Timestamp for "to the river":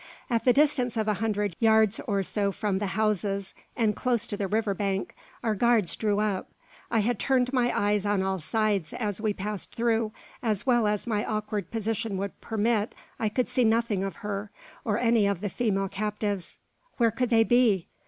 4.25-4.73